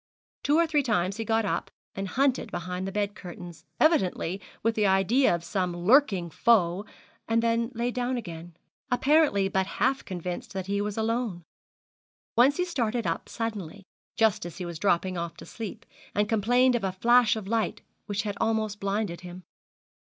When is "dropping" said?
14.79-15.19